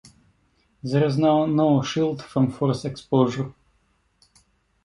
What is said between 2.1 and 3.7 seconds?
from forced exposure.